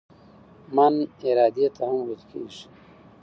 "من" 0.75 0.93
ارادې 1.29 1.67
ته 1.75 1.83
هم 1.89 1.99
ویل 2.05 2.21
کیږي. 2.31 2.63